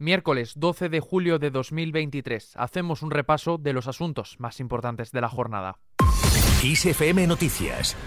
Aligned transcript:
Miércoles 0.00 0.54
12 0.56 0.88
de 0.88 0.98
julio 1.00 1.38
de 1.38 1.50
2023. 1.50 2.54
Hacemos 2.56 3.02
un 3.02 3.10
repaso 3.10 3.58
de 3.58 3.74
los 3.74 3.86
asuntos 3.86 4.36
más 4.38 4.58
importantes 4.58 5.12
de 5.12 5.20
la 5.20 5.28
jornada. 5.28 5.76
ISFM 6.64 7.26
Noticias. 7.26 7.98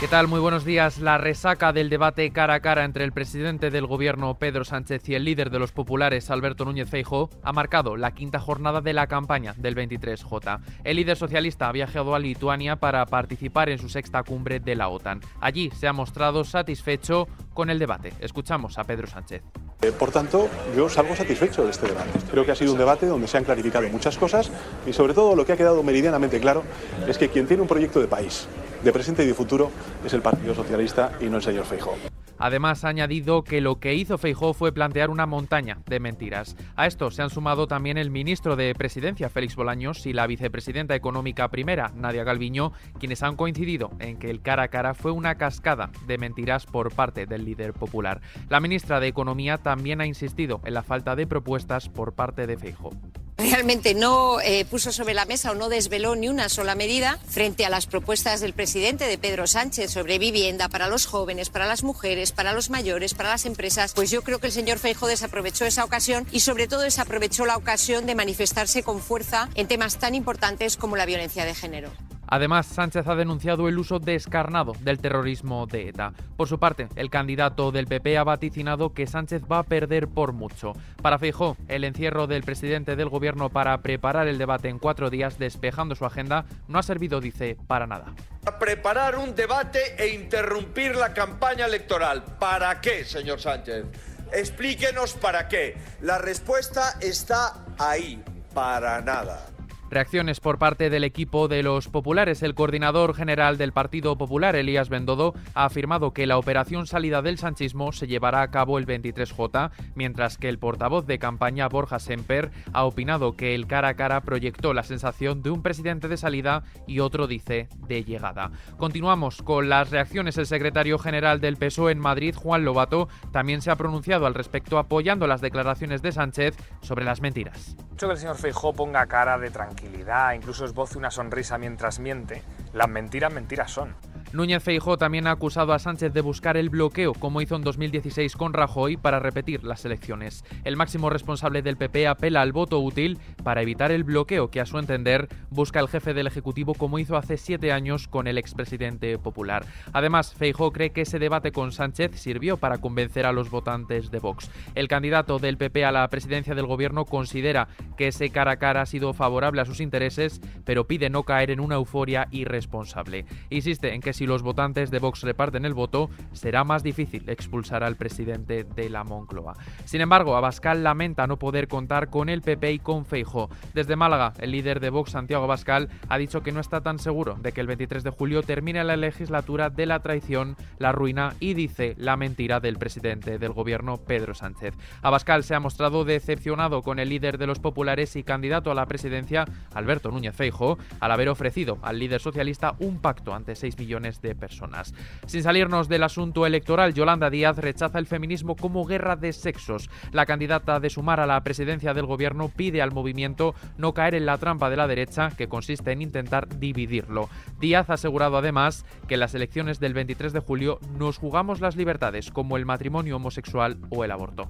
¿Qué 0.00 0.06
tal? 0.06 0.28
Muy 0.28 0.38
buenos 0.38 0.64
días. 0.64 1.00
La 1.00 1.18
resaca 1.18 1.72
del 1.72 1.90
debate 1.90 2.30
cara 2.30 2.54
a 2.54 2.60
cara 2.60 2.84
entre 2.84 3.02
el 3.02 3.10
presidente 3.10 3.68
del 3.70 3.84
gobierno 3.84 4.38
Pedro 4.38 4.64
Sánchez 4.64 5.08
y 5.08 5.16
el 5.16 5.24
líder 5.24 5.50
de 5.50 5.58
los 5.58 5.72
populares 5.72 6.30
Alberto 6.30 6.64
Núñez 6.64 6.88
Feijóo 6.88 7.30
ha 7.42 7.52
marcado 7.52 7.96
la 7.96 8.12
quinta 8.12 8.38
jornada 8.38 8.80
de 8.80 8.92
la 8.92 9.08
campaña 9.08 9.54
del 9.56 9.74
23J. 9.74 10.60
El 10.84 10.96
líder 10.98 11.16
socialista 11.16 11.68
ha 11.68 11.72
viajado 11.72 12.14
a 12.14 12.20
Lituania 12.20 12.76
para 12.76 13.04
participar 13.06 13.70
en 13.70 13.80
su 13.80 13.88
sexta 13.88 14.22
cumbre 14.22 14.60
de 14.60 14.76
la 14.76 14.88
OTAN. 14.88 15.20
Allí 15.40 15.72
se 15.72 15.88
ha 15.88 15.92
mostrado 15.92 16.44
satisfecho 16.44 17.26
con 17.52 17.68
el 17.68 17.80
debate. 17.80 18.12
Escuchamos 18.20 18.78
a 18.78 18.84
Pedro 18.84 19.08
Sánchez. 19.08 19.42
Eh, 19.82 19.90
por 19.90 20.12
tanto, 20.12 20.48
yo 20.76 20.88
salgo 20.88 21.16
satisfecho 21.16 21.64
de 21.64 21.72
este 21.72 21.88
debate. 21.88 22.10
Creo 22.30 22.46
que 22.46 22.52
ha 22.52 22.54
sido 22.54 22.70
un 22.70 22.78
debate 22.78 23.06
donde 23.06 23.26
se 23.26 23.36
han 23.36 23.42
clarificado 23.42 23.88
muchas 23.88 24.16
cosas 24.16 24.52
y 24.86 24.92
sobre 24.92 25.12
todo 25.12 25.34
lo 25.34 25.44
que 25.44 25.54
ha 25.54 25.56
quedado 25.56 25.82
meridianamente 25.82 26.38
claro 26.38 26.62
es 27.08 27.18
que 27.18 27.28
quien 27.28 27.48
tiene 27.48 27.62
un 27.62 27.68
proyecto 27.68 28.00
de 28.00 28.06
país, 28.06 28.46
de 28.82 28.92
presente 28.92 29.24
y 29.24 29.26
de 29.26 29.34
futuro, 29.34 29.70
es 30.04 30.12
el 30.12 30.22
Partido 30.22 30.54
Socialista 30.54 31.12
y 31.20 31.26
no 31.26 31.36
el 31.36 31.42
señor 31.42 31.64
Feijóo. 31.64 31.96
Además, 32.38 32.84
ha 32.84 32.88
añadido 32.88 33.42
que 33.42 33.60
lo 33.60 33.80
que 33.80 33.94
hizo 33.94 34.16
Feijóo 34.16 34.54
fue 34.54 34.72
plantear 34.72 35.10
una 35.10 35.26
montaña 35.26 35.78
de 35.86 35.98
mentiras. 35.98 36.56
A 36.76 36.86
esto 36.86 37.10
se 37.10 37.22
han 37.22 37.30
sumado 37.30 37.66
también 37.66 37.98
el 37.98 38.10
ministro 38.10 38.54
de 38.54 38.74
Presidencia, 38.74 39.28
Félix 39.28 39.56
Bolaños, 39.56 40.06
y 40.06 40.12
la 40.12 40.26
vicepresidenta 40.28 40.94
económica 40.94 41.48
primera, 41.48 41.90
Nadia 41.96 42.22
Galviño, 42.22 42.72
quienes 43.00 43.24
han 43.24 43.34
coincidido 43.34 43.90
en 43.98 44.18
que 44.18 44.30
el 44.30 44.40
cara 44.40 44.64
a 44.64 44.68
cara 44.68 44.94
fue 44.94 45.10
una 45.10 45.34
cascada 45.34 45.90
de 46.06 46.18
mentiras 46.18 46.64
por 46.64 46.92
parte 46.94 47.26
del 47.26 47.44
líder 47.44 47.72
popular. 47.72 48.20
La 48.48 48.60
ministra 48.60 49.00
de 49.00 49.08
Economía 49.08 49.58
también 49.58 50.00
ha 50.00 50.06
insistido 50.06 50.60
en 50.64 50.74
la 50.74 50.84
falta 50.84 51.16
de 51.16 51.26
propuestas 51.26 51.88
por 51.88 52.12
parte 52.12 52.46
de 52.46 52.56
Feijóo 52.56 52.92
realmente 53.38 53.94
no 53.94 54.40
eh, 54.40 54.64
puso 54.64 54.92
sobre 54.92 55.14
la 55.14 55.24
mesa 55.24 55.52
o 55.52 55.54
no 55.54 55.68
desveló 55.68 56.16
ni 56.16 56.28
una 56.28 56.48
sola 56.48 56.74
medida 56.74 57.18
frente 57.28 57.64
a 57.64 57.70
las 57.70 57.86
propuestas 57.86 58.40
del 58.40 58.52
presidente 58.52 59.06
de 59.06 59.16
Pedro 59.16 59.46
Sánchez 59.46 59.90
sobre 59.90 60.18
vivienda 60.18 60.68
para 60.68 60.88
los 60.88 61.06
jóvenes, 61.06 61.48
para 61.48 61.66
las 61.66 61.82
mujeres, 61.82 62.32
para 62.32 62.52
los 62.52 62.68
mayores, 62.68 63.14
para 63.14 63.30
las 63.30 63.46
empresas, 63.46 63.92
pues 63.94 64.10
yo 64.10 64.22
creo 64.22 64.38
que 64.38 64.48
el 64.48 64.52
señor 64.52 64.78
Feijo 64.78 65.06
desaprovechó 65.06 65.64
esa 65.64 65.84
ocasión 65.84 66.26
y 66.32 66.40
sobre 66.40 66.66
todo 66.66 66.80
desaprovechó 66.80 67.46
la 67.46 67.56
ocasión 67.56 68.06
de 68.06 68.14
manifestarse 68.14 68.82
con 68.82 69.00
fuerza 69.00 69.48
en 69.54 69.68
temas 69.68 69.98
tan 69.98 70.14
importantes 70.14 70.76
como 70.76 70.96
la 70.96 71.06
violencia 71.06 71.44
de 71.44 71.54
género. 71.54 71.90
Además, 72.28 72.66
Sánchez 72.66 73.06
ha 73.06 73.14
denunciado 73.14 73.68
el 73.68 73.78
uso 73.78 73.98
descarnado 73.98 74.72
del 74.80 74.98
terrorismo 74.98 75.66
de 75.66 75.88
ETA. 75.88 76.12
Por 76.36 76.48
su 76.48 76.58
parte, 76.58 76.88
el 76.96 77.10
candidato 77.10 77.72
del 77.72 77.86
PP 77.86 78.18
ha 78.18 78.24
vaticinado 78.24 78.92
que 78.92 79.06
Sánchez 79.06 79.42
va 79.50 79.60
a 79.60 79.62
perder 79.62 80.08
por 80.08 80.32
mucho. 80.32 80.72
Para 81.02 81.18
Feijó, 81.18 81.56
el 81.68 81.84
encierro 81.84 82.26
del 82.26 82.42
presidente 82.42 82.96
del 82.96 83.08
gobierno 83.08 83.48
para 83.50 83.78
preparar 83.78 84.28
el 84.28 84.38
debate 84.38 84.68
en 84.68 84.78
cuatro 84.78 85.10
días, 85.10 85.38
despejando 85.38 85.94
su 85.94 86.04
agenda, 86.04 86.44
no 86.68 86.78
ha 86.78 86.82
servido, 86.82 87.20
dice, 87.20 87.56
para 87.66 87.86
nada. 87.86 88.14
preparar 88.58 89.18
un 89.18 89.34
debate 89.34 89.94
e 89.98 90.08
interrumpir 90.14 90.96
la 90.96 91.12
campaña 91.12 91.66
electoral. 91.66 92.24
¿Para 92.38 92.80
qué, 92.80 93.04
señor 93.04 93.40
Sánchez? 93.40 93.84
Explíquenos 94.32 95.14
para 95.14 95.48
qué. 95.48 95.76
La 96.02 96.18
respuesta 96.18 96.98
está 97.00 97.64
ahí. 97.78 98.22
Para 98.54 99.00
nada. 99.00 99.57
Reacciones 99.90 100.40
por 100.40 100.58
parte 100.58 100.90
del 100.90 101.02
equipo 101.02 101.48
de 101.48 101.62
los 101.62 101.88
populares. 101.88 102.42
El 102.42 102.54
coordinador 102.54 103.14
general 103.14 103.56
del 103.56 103.72
Partido 103.72 104.18
Popular, 104.18 104.54
Elías 104.54 104.90
Bendodo, 104.90 105.32
ha 105.54 105.64
afirmado 105.64 106.12
que 106.12 106.26
la 106.26 106.36
operación 106.36 106.86
salida 106.86 107.22
del 107.22 107.38
sanchismo 107.38 107.92
se 107.92 108.06
llevará 108.06 108.42
a 108.42 108.50
cabo 108.50 108.78
el 108.78 108.86
23J, 108.86 109.70
mientras 109.94 110.36
que 110.36 110.50
el 110.50 110.58
portavoz 110.58 111.06
de 111.06 111.18
campaña, 111.18 111.68
Borja 111.68 112.00
Semper, 112.00 112.50
ha 112.74 112.84
opinado 112.84 113.34
que 113.34 113.54
el 113.54 113.66
cara 113.66 113.88
a 113.88 113.94
cara 113.94 114.20
proyectó 114.20 114.74
la 114.74 114.82
sensación 114.82 115.42
de 115.42 115.50
un 115.50 115.62
presidente 115.62 116.08
de 116.08 116.18
salida 116.18 116.64
y 116.86 117.00
otro 117.00 117.26
dice 117.26 117.68
de 117.86 118.04
llegada. 118.04 118.50
Continuamos 118.76 119.40
con 119.40 119.70
las 119.70 119.90
reacciones. 119.90 120.36
El 120.36 120.46
secretario 120.46 120.98
general 120.98 121.40
del 121.40 121.56
PSOE 121.56 121.92
en 121.92 121.98
Madrid, 121.98 122.34
Juan 122.34 122.64
Lobato, 122.66 123.08
también 123.32 123.62
se 123.62 123.70
ha 123.70 123.76
pronunciado 123.76 124.26
al 124.26 124.34
respecto 124.34 124.78
apoyando 124.78 125.26
las 125.26 125.40
declaraciones 125.40 126.02
de 126.02 126.12
Sánchez 126.12 126.56
sobre 126.82 127.06
las 127.06 127.22
mentiras. 127.22 127.74
que 127.96 128.06
el 128.06 128.16
señor 128.16 128.36
Feijó 128.36 128.72
ponga 128.72 129.06
cara 129.06 129.38
de 129.38 129.50
tranquilidad 129.50 129.77
tranquilidad, 129.78 130.32
incluso 130.32 130.64
esboce 130.64 130.98
una 130.98 131.10
sonrisa 131.10 131.58
mientras 131.58 131.98
miente, 131.98 132.42
las 132.72 132.88
mentiras 132.88 133.32
mentiras 133.32 133.70
son. 133.70 133.94
Núñez 134.32 134.62
Feijó 134.62 134.98
también 134.98 135.26
ha 135.26 135.30
acusado 135.30 135.72
a 135.72 135.78
Sánchez 135.78 136.12
de 136.12 136.20
buscar 136.20 136.58
el 136.58 136.68
bloqueo, 136.68 137.14
como 137.14 137.40
hizo 137.40 137.56
en 137.56 137.62
2016 137.62 138.36
con 138.36 138.52
Rajoy, 138.52 138.98
para 138.98 139.20
repetir 139.20 139.64
las 139.64 139.86
elecciones. 139.86 140.44
El 140.64 140.76
máximo 140.76 141.08
responsable 141.08 141.62
del 141.62 141.78
PP 141.78 142.06
apela 142.06 142.42
al 142.42 142.52
voto 142.52 142.78
útil 142.78 143.18
para 143.42 143.62
evitar 143.62 143.90
el 143.90 144.04
bloqueo 144.04 144.50
que, 144.50 144.60
a 144.60 144.66
su 144.66 144.78
entender, 144.78 145.28
busca 145.48 145.80
el 145.80 145.88
jefe 145.88 146.12
del 146.12 146.26
Ejecutivo, 146.26 146.74
como 146.74 146.98
hizo 146.98 147.16
hace 147.16 147.38
siete 147.38 147.72
años 147.72 148.06
con 148.06 148.26
el 148.26 148.36
expresidente 148.36 149.18
popular. 149.18 149.64
Además, 149.94 150.34
Feijó 150.34 150.72
cree 150.72 150.90
que 150.90 151.02
ese 151.02 151.18
debate 151.18 151.50
con 151.50 151.72
Sánchez 151.72 152.20
sirvió 152.20 152.58
para 152.58 152.78
convencer 152.78 153.24
a 153.24 153.32
los 153.32 153.48
votantes 153.48 154.10
de 154.10 154.18
Vox. 154.18 154.50
El 154.74 154.88
candidato 154.88 155.38
del 155.38 155.56
PP 155.56 155.86
a 155.86 155.92
la 155.92 156.06
presidencia 156.08 156.54
del 156.54 156.66
gobierno 156.66 157.06
considera 157.06 157.68
que 157.96 158.08
ese 158.08 158.28
cara 158.28 158.52
a 158.52 158.56
cara 158.58 158.82
ha 158.82 158.86
sido 158.86 159.14
favorable 159.14 159.62
a 159.62 159.64
sus 159.64 159.80
intereses, 159.80 160.42
pero 160.66 160.86
pide 160.86 161.08
no 161.08 161.22
caer 161.22 161.50
en 161.50 161.60
una 161.60 161.76
euforia 161.76 162.28
irresponsable. 162.30 163.24
Insiste 163.48 163.94
en 163.94 164.02
que 164.02 164.17
si 164.18 164.26
los 164.26 164.42
votantes 164.42 164.90
de 164.90 164.98
Vox 164.98 165.22
reparten 165.22 165.64
el 165.64 165.74
voto, 165.74 166.10
será 166.32 166.64
más 166.64 166.82
difícil 166.82 167.22
expulsar 167.28 167.84
al 167.84 167.94
presidente 167.94 168.64
de 168.64 168.90
la 168.90 169.04
Moncloa. 169.04 169.54
Sin 169.84 170.00
embargo, 170.00 170.34
Abascal 170.34 170.82
lamenta 170.82 171.28
no 171.28 171.38
poder 171.38 171.68
contar 171.68 172.10
con 172.10 172.28
el 172.28 172.42
PP 172.42 172.72
y 172.72 172.78
con 172.80 173.06
Feijo. 173.06 173.48
Desde 173.74 173.94
Málaga, 173.94 174.32
el 174.40 174.50
líder 174.50 174.80
de 174.80 174.90
Vox, 174.90 175.12
Santiago 175.12 175.44
Abascal, 175.44 175.88
ha 176.08 176.18
dicho 176.18 176.42
que 176.42 176.50
no 176.50 176.58
está 176.58 176.80
tan 176.80 176.98
seguro 176.98 177.36
de 177.40 177.52
que 177.52 177.60
el 177.60 177.68
23 177.68 178.02
de 178.02 178.10
julio 178.10 178.42
termine 178.42 178.82
la 178.82 178.96
legislatura 178.96 179.70
de 179.70 179.86
la 179.86 180.00
traición, 180.00 180.56
la 180.80 180.90
ruina 180.90 181.34
y 181.38 181.54
dice 181.54 181.94
la 181.96 182.16
mentira 182.16 182.58
del 182.58 182.76
presidente 182.76 183.38
del 183.38 183.52
gobierno, 183.52 183.98
Pedro 183.98 184.34
Sánchez. 184.34 184.74
Abascal 185.00 185.44
se 185.44 185.54
ha 185.54 185.60
mostrado 185.60 186.04
decepcionado 186.04 186.82
con 186.82 186.98
el 186.98 187.10
líder 187.10 187.38
de 187.38 187.46
los 187.46 187.60
populares 187.60 188.16
y 188.16 188.24
candidato 188.24 188.72
a 188.72 188.74
la 188.74 188.86
presidencia, 188.86 189.44
Alberto 189.74 190.10
Núñez 190.10 190.34
Feijo, 190.34 190.76
al 190.98 191.12
haber 191.12 191.28
ofrecido 191.28 191.78
al 191.82 192.00
líder 192.00 192.20
socialista 192.20 192.74
un 192.80 192.98
pacto 192.98 193.32
ante 193.32 193.54
6 193.54 193.78
millones 193.78 194.07
de 194.22 194.34
personas. 194.34 194.94
Sin 195.26 195.42
salirnos 195.42 195.88
del 195.88 196.02
asunto 196.02 196.46
electoral, 196.46 196.94
Yolanda 196.94 197.30
Díaz 197.30 197.58
rechaza 197.58 197.98
el 197.98 198.06
feminismo 198.06 198.56
como 198.56 198.84
guerra 198.84 199.16
de 199.16 199.32
sexos. 199.32 199.90
La 200.12 200.26
candidata 200.26 200.80
de 200.80 200.90
Sumar 200.90 201.20
a 201.20 201.26
la 201.26 201.42
presidencia 201.42 201.94
del 201.94 202.06
gobierno 202.06 202.48
pide 202.48 202.82
al 202.82 202.92
movimiento 202.92 203.54
no 203.76 203.92
caer 203.92 204.14
en 204.14 204.26
la 204.26 204.38
trampa 204.38 204.70
de 204.70 204.76
la 204.76 204.86
derecha, 204.86 205.30
que 205.36 205.48
consiste 205.48 205.92
en 205.92 206.02
intentar 206.02 206.48
dividirlo. 206.58 207.28
Díaz 207.60 207.90
ha 207.90 207.94
asegurado 207.94 208.36
además 208.38 208.84
que 209.06 209.14
en 209.14 209.20
las 209.20 209.34
elecciones 209.34 209.80
del 209.80 209.94
23 209.94 210.32
de 210.32 210.40
julio 210.40 210.80
nos 210.98 211.18
jugamos 211.18 211.60
las 211.60 211.76
libertades, 211.76 212.30
como 212.30 212.56
el 212.56 212.66
matrimonio 212.66 213.16
homosexual 213.16 213.78
o 213.90 214.04
el 214.04 214.10
aborto. 214.10 214.48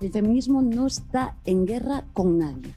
El 0.00 0.12
feminismo 0.12 0.62
no 0.62 0.86
está 0.86 1.36
en 1.44 1.66
guerra 1.66 2.04
con 2.12 2.38
nadie. 2.38 2.74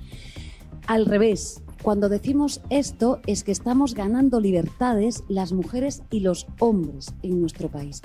Al 0.88 1.06
revés, 1.06 1.64
cuando 1.82 2.10
decimos 2.10 2.62
esto 2.70 3.20
es 3.28 3.44
que 3.44 3.52
estamos 3.52 3.94
ganando 3.94 4.40
libertades 4.40 5.24
las 5.28 5.54
mujeres 5.54 6.04
y 6.10 6.22
los 6.22 6.48
hombres 6.60 7.14
en 7.24 7.40
nuestro 7.40 7.70
país. 7.70 8.02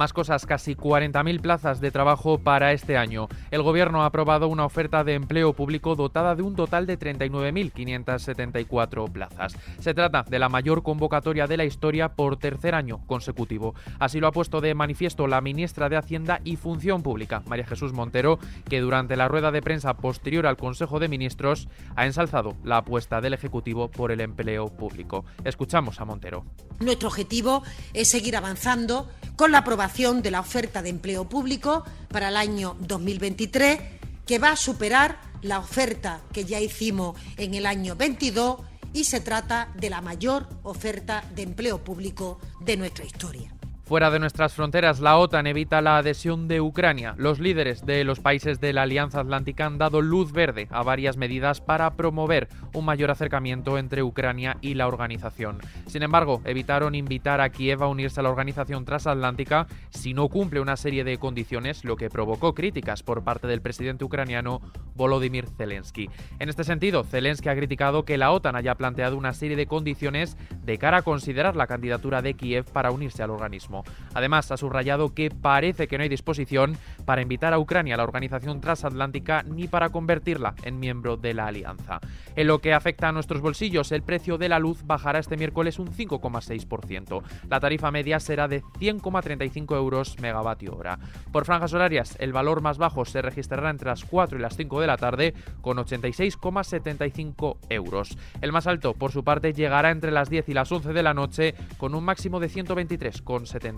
Más 0.00 0.12
cosas, 0.14 0.46
casi 0.46 0.76
40.000 0.76 1.42
plazas 1.42 1.82
de 1.82 1.90
trabajo 1.90 2.38
para 2.38 2.72
este 2.72 2.96
año. 2.96 3.28
El 3.50 3.62
Gobierno 3.62 4.02
ha 4.02 4.06
aprobado 4.06 4.48
una 4.48 4.64
oferta 4.64 5.04
de 5.04 5.12
empleo 5.12 5.52
público 5.52 5.94
dotada 5.94 6.34
de 6.34 6.40
un 6.40 6.56
total 6.56 6.86
de 6.86 6.98
39.574 6.98 9.12
plazas. 9.12 9.54
Se 9.78 9.92
trata 9.92 10.22
de 10.22 10.38
la 10.38 10.48
mayor 10.48 10.82
convocatoria 10.82 11.46
de 11.46 11.58
la 11.58 11.66
historia 11.66 12.14
por 12.14 12.38
tercer 12.38 12.74
año 12.74 13.06
consecutivo. 13.06 13.74
Así 13.98 14.20
lo 14.20 14.28
ha 14.28 14.32
puesto 14.32 14.62
de 14.62 14.74
manifiesto 14.74 15.26
la 15.26 15.42
ministra 15.42 15.90
de 15.90 15.98
Hacienda 15.98 16.40
y 16.44 16.56
Función 16.56 17.02
Pública, 17.02 17.42
María 17.44 17.66
Jesús 17.66 17.92
Montero, 17.92 18.38
que 18.70 18.80
durante 18.80 19.16
la 19.16 19.28
rueda 19.28 19.50
de 19.50 19.60
prensa 19.60 19.98
posterior 19.98 20.46
al 20.46 20.56
Consejo 20.56 20.98
de 20.98 21.08
Ministros 21.08 21.68
ha 21.94 22.06
ensalzado 22.06 22.56
la 22.64 22.78
apuesta 22.78 23.20
del 23.20 23.34
Ejecutivo 23.34 23.90
por 23.90 24.12
el 24.12 24.22
empleo 24.22 24.68
público. 24.68 25.26
Escuchamos 25.44 26.00
a 26.00 26.06
Montero. 26.06 26.46
Nuestro 26.78 27.08
objetivo 27.08 27.62
es 27.92 28.08
seguir 28.08 28.34
avanzando 28.34 29.06
con 29.36 29.52
la 29.52 29.58
aprobación 29.58 29.89
de 29.92 30.30
la 30.30 30.40
oferta 30.40 30.82
de 30.82 30.88
empleo 30.88 31.28
público 31.28 31.84
para 32.08 32.28
el 32.28 32.36
año 32.36 32.76
2023, 32.80 33.80
que 34.24 34.38
va 34.38 34.52
a 34.52 34.56
superar 34.56 35.20
la 35.42 35.58
oferta 35.58 36.22
que 36.32 36.44
ya 36.44 36.60
hicimos 36.60 37.18
en 37.36 37.54
el 37.54 37.66
año 37.66 37.96
22 37.96 38.60
y 38.94 39.04
se 39.04 39.20
trata 39.20 39.68
de 39.76 39.90
la 39.90 40.00
mayor 40.00 40.48
oferta 40.62 41.24
de 41.34 41.42
empleo 41.42 41.82
público 41.82 42.38
de 42.60 42.76
nuestra 42.76 43.04
historia. 43.04 43.59
Fuera 43.90 44.12
de 44.12 44.20
nuestras 44.20 44.54
fronteras, 44.54 45.00
la 45.00 45.18
OTAN 45.18 45.48
evita 45.48 45.80
la 45.80 45.96
adhesión 45.96 46.46
de 46.46 46.60
Ucrania. 46.60 47.16
Los 47.18 47.40
líderes 47.40 47.84
de 47.84 48.04
los 48.04 48.20
países 48.20 48.60
de 48.60 48.72
la 48.72 48.82
Alianza 48.82 49.18
Atlántica 49.18 49.66
han 49.66 49.78
dado 49.78 50.00
luz 50.00 50.30
verde 50.30 50.68
a 50.70 50.84
varias 50.84 51.16
medidas 51.16 51.60
para 51.60 51.90
promover 51.96 52.46
un 52.72 52.84
mayor 52.84 53.10
acercamiento 53.10 53.78
entre 53.78 54.04
Ucrania 54.04 54.58
y 54.60 54.74
la 54.74 54.86
organización. 54.86 55.58
Sin 55.88 56.04
embargo, 56.04 56.40
evitaron 56.44 56.94
invitar 56.94 57.40
a 57.40 57.48
Kiev 57.48 57.82
a 57.82 57.88
unirse 57.88 58.20
a 58.20 58.22
la 58.22 58.30
organización 58.30 58.84
transatlántica 58.84 59.66
si 59.88 60.14
no 60.14 60.28
cumple 60.28 60.60
una 60.60 60.76
serie 60.76 61.02
de 61.02 61.18
condiciones, 61.18 61.84
lo 61.84 61.96
que 61.96 62.10
provocó 62.10 62.54
críticas 62.54 63.02
por 63.02 63.24
parte 63.24 63.48
del 63.48 63.60
presidente 63.60 64.04
ucraniano 64.04 64.60
Volodymyr 64.94 65.48
Zelensky. 65.48 66.08
En 66.38 66.48
este 66.48 66.62
sentido, 66.62 67.02
Zelensky 67.02 67.48
ha 67.48 67.56
criticado 67.56 68.04
que 68.04 68.18
la 68.18 68.30
OTAN 68.30 68.54
haya 68.54 68.76
planteado 68.76 69.16
una 69.16 69.32
serie 69.32 69.56
de 69.56 69.66
condiciones 69.66 70.36
de 70.62 70.78
cara 70.78 70.98
a 70.98 71.02
considerar 71.02 71.56
la 71.56 71.66
candidatura 71.66 72.22
de 72.22 72.34
Kiev 72.34 72.66
para 72.66 72.92
unirse 72.92 73.24
al 73.24 73.30
organismo. 73.30 73.79
Además, 74.14 74.50
ha 74.50 74.56
subrayado 74.56 75.14
que 75.14 75.30
parece 75.30 75.88
que 75.88 75.96
no 75.96 76.02
hay 76.02 76.08
disposición 76.08 76.76
para 77.04 77.22
invitar 77.22 77.52
a 77.52 77.58
Ucrania 77.58 77.94
a 77.94 77.96
la 77.98 78.04
organización 78.04 78.60
transatlántica 78.60 79.42
ni 79.42 79.68
para 79.68 79.90
convertirla 79.90 80.54
en 80.62 80.80
miembro 80.80 81.16
de 81.16 81.34
la 81.34 81.46
alianza. 81.46 82.00
En 82.36 82.46
lo 82.46 82.60
que 82.60 82.74
afecta 82.74 83.08
a 83.08 83.12
nuestros 83.12 83.40
bolsillos, 83.40 83.92
el 83.92 84.02
precio 84.02 84.38
de 84.38 84.48
la 84.48 84.58
luz 84.58 84.82
bajará 84.84 85.18
este 85.18 85.36
miércoles 85.36 85.78
un 85.78 85.88
5,6%. 85.88 87.22
La 87.48 87.60
tarifa 87.60 87.90
media 87.90 88.20
será 88.20 88.48
de 88.48 88.62
100,35 88.62 89.76
euros 89.76 90.18
megavatio 90.20 90.76
hora. 90.76 90.98
Por 91.32 91.44
franjas 91.44 91.72
horarias, 91.72 92.16
el 92.20 92.32
valor 92.32 92.62
más 92.62 92.78
bajo 92.78 93.04
se 93.04 93.22
registrará 93.22 93.70
entre 93.70 93.88
las 93.88 94.04
4 94.04 94.38
y 94.38 94.42
las 94.42 94.56
5 94.56 94.80
de 94.80 94.86
la 94.86 94.96
tarde 94.96 95.34
con 95.60 95.76
86,75 95.78 97.58
euros. 97.68 98.16
El 98.40 98.52
más 98.52 98.66
alto, 98.66 98.94
por 98.94 99.12
su 99.12 99.24
parte, 99.24 99.52
llegará 99.52 99.90
entre 99.90 100.10
las 100.10 100.30
10 100.30 100.48
y 100.48 100.54
las 100.54 100.70
11 100.70 100.92
de 100.92 101.02
la 101.02 101.14
noche 101.14 101.54
con 101.78 101.94
un 101.94 102.04
máximo 102.04 102.40
de 102.40 102.48
123,70 102.48 103.69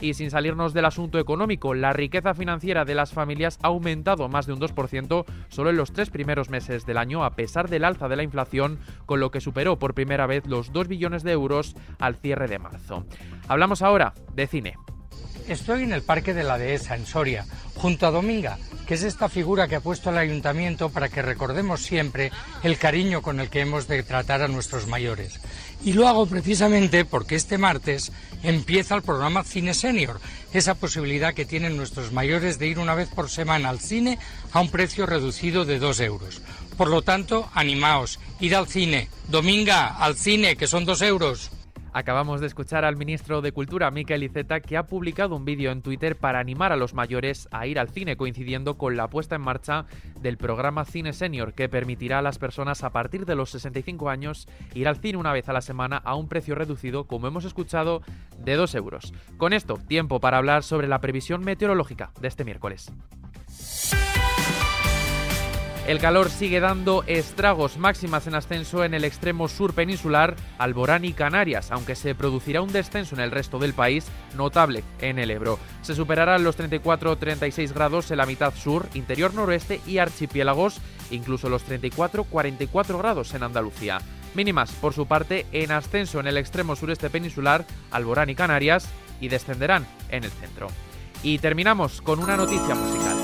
y 0.00 0.14
sin 0.14 0.30
salirnos 0.30 0.72
del 0.72 0.84
asunto 0.84 1.18
económico, 1.18 1.74
la 1.74 1.92
riqueza 1.92 2.34
financiera 2.34 2.84
de 2.84 2.94
las 2.94 3.12
familias 3.12 3.58
ha 3.62 3.68
aumentado 3.68 4.28
más 4.28 4.46
de 4.46 4.52
un 4.52 4.60
2% 4.60 5.24
solo 5.48 5.70
en 5.70 5.76
los 5.76 5.92
tres 5.92 6.10
primeros 6.10 6.50
meses 6.50 6.86
del 6.86 6.98
año, 6.98 7.24
a 7.24 7.34
pesar 7.34 7.68
del 7.68 7.84
alza 7.84 8.08
de 8.08 8.16
la 8.16 8.22
inflación, 8.22 8.78
con 9.06 9.20
lo 9.20 9.30
que 9.30 9.40
superó 9.40 9.78
por 9.78 9.94
primera 9.94 10.26
vez 10.26 10.46
los 10.46 10.72
2 10.72 10.88
billones 10.88 11.22
de 11.22 11.32
euros 11.32 11.74
al 11.98 12.16
cierre 12.16 12.48
de 12.48 12.58
marzo. 12.58 13.04
Hablamos 13.48 13.82
ahora 13.82 14.14
de 14.34 14.46
cine. 14.46 14.74
Estoy 15.48 15.82
en 15.82 15.92
el 15.92 16.02
Parque 16.02 16.34
de 16.34 16.44
la 16.44 16.58
Dehesa, 16.58 16.94
en 16.94 17.06
Soria, 17.06 17.44
junto 17.74 18.06
a 18.06 18.10
Dominga, 18.10 18.58
que 18.86 18.94
es 18.94 19.02
esta 19.02 19.28
figura 19.28 19.66
que 19.66 19.76
ha 19.76 19.80
puesto 19.80 20.10
el 20.10 20.18
ayuntamiento 20.18 20.90
para 20.90 21.08
que 21.08 21.22
recordemos 21.22 21.82
siempre 21.82 22.30
el 22.62 22.78
cariño 22.78 23.22
con 23.22 23.40
el 23.40 23.50
que 23.50 23.60
hemos 23.60 23.88
de 23.88 24.02
tratar 24.02 24.42
a 24.42 24.48
nuestros 24.48 24.86
mayores. 24.86 25.40
Y 25.84 25.94
lo 25.94 26.06
hago 26.06 26.26
precisamente 26.26 27.04
porque 27.04 27.34
este 27.34 27.58
martes 27.58 28.12
empieza 28.42 28.94
el 28.94 29.02
programa 29.02 29.44
Cine 29.44 29.74
Senior, 29.74 30.20
esa 30.52 30.74
posibilidad 30.74 31.34
que 31.34 31.44
tienen 31.44 31.76
nuestros 31.76 32.12
mayores 32.12 32.58
de 32.58 32.68
ir 32.68 32.78
una 32.78 32.94
vez 32.94 33.08
por 33.08 33.28
semana 33.28 33.68
al 33.68 33.80
cine 33.80 34.18
a 34.52 34.60
un 34.60 34.70
precio 34.70 35.06
reducido 35.06 35.64
de 35.64 35.78
dos 35.78 36.00
euros. 36.00 36.40
Por 36.76 36.88
lo 36.88 37.02
tanto, 37.02 37.50
animaos, 37.54 38.20
ir 38.40 38.54
al 38.54 38.68
cine. 38.68 39.08
Dominga, 39.28 39.88
al 39.88 40.16
cine, 40.16 40.56
que 40.56 40.66
son 40.66 40.84
dos 40.84 41.02
euros. 41.02 41.50
Acabamos 41.94 42.40
de 42.40 42.46
escuchar 42.46 42.86
al 42.86 42.96
ministro 42.96 43.42
de 43.42 43.52
Cultura, 43.52 43.90
Miquel 43.90 44.22
Iceta, 44.22 44.60
que 44.60 44.78
ha 44.78 44.86
publicado 44.86 45.36
un 45.36 45.44
vídeo 45.44 45.70
en 45.70 45.82
Twitter 45.82 46.16
para 46.16 46.38
animar 46.38 46.72
a 46.72 46.76
los 46.76 46.94
mayores 46.94 47.48
a 47.50 47.66
ir 47.66 47.78
al 47.78 47.90
cine, 47.90 48.16
coincidiendo 48.16 48.78
con 48.78 48.96
la 48.96 49.08
puesta 49.08 49.36
en 49.36 49.42
marcha 49.42 49.84
del 50.18 50.38
programa 50.38 50.86
Cine 50.86 51.12
Senior, 51.12 51.52
que 51.52 51.68
permitirá 51.68 52.20
a 52.20 52.22
las 52.22 52.38
personas 52.38 52.82
a 52.82 52.90
partir 52.90 53.26
de 53.26 53.34
los 53.34 53.50
65 53.50 54.08
años 54.08 54.48
ir 54.74 54.88
al 54.88 54.96
cine 54.96 55.18
una 55.18 55.34
vez 55.34 55.50
a 55.50 55.52
la 55.52 55.60
semana 55.60 55.98
a 55.98 56.14
un 56.14 56.28
precio 56.28 56.54
reducido, 56.54 57.04
como 57.04 57.28
hemos 57.28 57.44
escuchado, 57.44 58.00
de 58.38 58.54
2 58.54 58.74
euros. 58.74 59.12
Con 59.36 59.52
esto, 59.52 59.76
tiempo 59.76 60.18
para 60.18 60.38
hablar 60.38 60.62
sobre 60.62 60.88
la 60.88 61.00
previsión 61.00 61.42
meteorológica 61.44 62.10
de 62.20 62.28
este 62.28 62.44
miércoles. 62.44 62.90
El 65.86 65.98
calor 65.98 66.30
sigue 66.30 66.60
dando 66.60 67.02
estragos 67.08 67.76
máximas 67.76 68.28
en 68.28 68.36
ascenso 68.36 68.84
en 68.84 68.94
el 68.94 69.04
extremo 69.04 69.48
sur 69.48 69.74
peninsular, 69.74 70.36
Alborán 70.56 71.04
y 71.04 71.12
Canarias, 71.12 71.72
aunque 71.72 71.96
se 71.96 72.14
producirá 72.14 72.62
un 72.62 72.72
descenso 72.72 73.16
en 73.16 73.20
el 73.20 73.32
resto 73.32 73.58
del 73.58 73.74
país 73.74 74.06
notable 74.36 74.84
en 75.00 75.18
el 75.18 75.32
Ebro. 75.32 75.58
Se 75.82 75.96
superarán 75.96 76.44
los 76.44 76.56
34-36 76.56 77.72
grados 77.74 78.12
en 78.12 78.18
la 78.18 78.26
mitad 78.26 78.54
sur, 78.54 78.88
interior 78.94 79.34
noroeste 79.34 79.80
y 79.84 79.98
archipiélagos, 79.98 80.80
incluso 81.10 81.48
los 81.48 81.66
34-44 81.66 82.98
grados 82.98 83.34
en 83.34 83.42
Andalucía. 83.42 83.98
Mínimas, 84.34 84.70
por 84.72 84.94
su 84.94 85.06
parte, 85.06 85.46
en 85.50 85.72
ascenso 85.72 86.20
en 86.20 86.28
el 86.28 86.36
extremo 86.36 86.76
sureste 86.76 87.10
peninsular, 87.10 87.66
Alborán 87.90 88.30
y 88.30 88.36
Canarias, 88.36 88.88
y 89.20 89.28
descenderán 89.28 89.86
en 90.10 90.22
el 90.22 90.30
centro. 90.30 90.68
Y 91.24 91.38
terminamos 91.38 92.00
con 92.02 92.20
una 92.20 92.36
noticia 92.36 92.74
musical. 92.76 93.21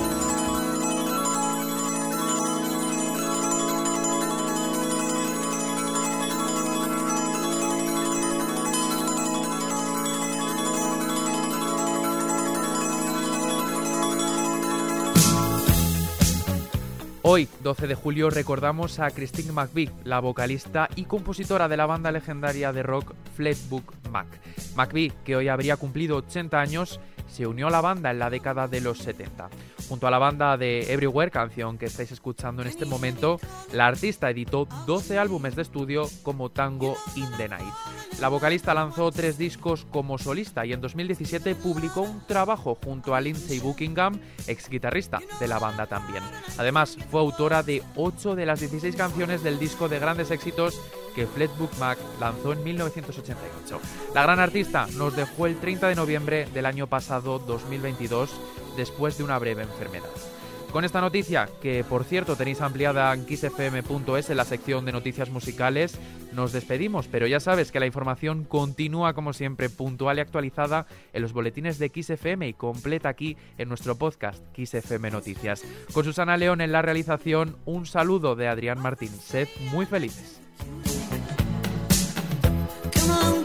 Hoy, 17.31 17.47
12 17.63 17.89
de 17.89 17.95
julio, 17.95 18.31
recordamos 18.31 19.01
a 19.01 19.11
Christine 19.11 19.53
McVie, 19.53 19.91
la 20.05 20.19
vocalista 20.19 20.89
y 20.97 21.05
compositora 21.05 21.69
de 21.69 21.77
la 21.77 21.85
banda 21.85 22.11
legendaria 22.11 22.73
de 22.73 22.83
rock 22.83 23.13
Fleetwood 23.37 23.83
Mac. 24.11 24.27
McVie, 24.75 25.13
que 25.27 25.37
hoy 25.37 25.49
habría 25.49 25.77
cumplido 25.77 26.17
80 26.17 26.59
años, 26.59 27.01
se 27.29 27.47
unió 27.47 27.69
a 27.69 27.71
la 27.71 27.81
banda 27.81 28.11
en 28.11 28.19
la 28.19 28.31
década 28.31 28.69
de 28.69 28.81
los 28.81 28.99
70. 28.99 29.49
Junto 29.89 30.07
a 30.07 30.11
la 30.11 30.19
banda 30.19 30.57
de 30.57 30.93
Everywhere, 30.93 31.31
canción 31.31 31.79
que 31.79 31.87
estáis 31.87 32.13
escuchando 32.13 32.63
en 32.63 32.69
este 32.69 32.85
momento, 32.85 33.41
la 33.73 33.87
artista 33.87 34.31
editó 34.31 34.67
12 34.87 35.19
álbumes 35.19 35.57
de 35.57 35.63
estudio 35.63 36.09
como 36.23 36.51
Tango 36.51 36.97
in 37.17 37.29
the 37.37 37.49
Night. 37.49 37.73
La 38.21 38.29
vocalista 38.29 38.75
lanzó 38.75 39.13
tres 39.13 39.39
discos 39.39 39.87
como 39.91 40.19
solista 40.19 40.67
y 40.67 40.73
en 40.73 40.81
2017 40.81 41.55
publicó 41.55 42.03
un 42.03 42.27
trabajo 42.27 42.77
junto 42.83 43.15
a 43.15 43.21
Lindsay 43.21 43.61
Buckingham, 43.61 44.19
ex 44.47 44.69
guitarrista 44.69 45.21
de 45.39 45.47
la 45.47 45.59
banda 45.59 45.87
también. 45.87 46.25
Además, 46.59 46.99
fue 47.11 47.21
autora 47.21 47.63
de 47.63 47.83
8 47.95 48.35
de 48.35 48.47
las 48.47 48.61
16 48.61 48.97
canciones 48.97 49.43
del 49.45 49.59
disco 49.59 49.89
de 49.89 50.01
grandes 50.01 50.33
éxitos 50.33 50.81
que 51.19 51.27
Fleetwood 51.27 51.73
Mac 51.81 51.99
lanzó 52.21 52.53
en 52.53 52.63
1988. 52.63 53.81
La 54.15 54.23
gran 54.23 54.39
artista 54.39 54.87
nos 54.95 55.17
dejó 55.17 55.49
el 55.49 55.59
30 55.59 55.89
de 55.89 55.97
noviembre 55.97 56.47
del 56.55 56.65
año 56.65 56.87
pasado 56.87 57.41
2022 57.41 58.31
después 58.77 59.19
de 59.19 59.25
una 59.25 59.37
breve 59.41 59.65
enfermedad. 59.65 60.07
Con 60.71 60.85
esta 60.85 61.01
noticia, 61.01 61.49
que 61.61 61.83
por 61.83 62.05
cierto 62.05 62.37
tenéis 62.37 62.61
ampliada 62.61 63.13
en 63.13 63.27
kissfm.es 63.27 64.31
en 64.31 64.37
la 64.37 64.45
sección 64.45 64.85
de 64.85 64.93
noticias 64.93 65.29
musicales, 65.31 65.99
nos 66.33 66.53
despedimos, 66.53 67.09
pero 67.09 67.27
ya 67.27 67.41
sabes 67.41 67.73
que 67.73 67.81
la 67.81 67.87
información 67.87 68.45
continúa 68.45 69.13
como 69.13 69.33
siempre 69.33 69.71
puntual 69.71 70.19
y 70.19 70.21
actualizada 70.21 70.87
en 71.13 71.23
los 71.23 71.33
boletines 71.33 71.81
de 71.81 71.91
XFM 71.93 72.47
y 72.47 72.53
completa 72.53 73.09
aquí 73.09 73.37
en 73.57 73.69
nuestro 73.69 73.97
podcast 73.97 74.41
XFM 74.57 75.11
Noticias. 75.11 75.65
Con 75.93 76.05
Susana 76.05 76.37
León 76.37 76.61
en 76.61 76.71
la 76.71 76.83
realización, 76.83 77.57
un 77.65 77.87
saludo 77.87 78.37
de 78.37 78.47
Adrián 78.47 78.79
Martín. 78.79 79.11
Sed 79.11 79.49
muy 79.73 79.85
felices. 79.85 80.41
Oh. 83.11 83.38